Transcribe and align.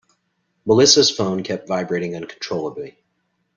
Melissa's 0.65 1.11
phone 1.11 1.43
kept 1.43 1.67
vibrating 1.67 2.15
uncontrollably. 2.15 2.97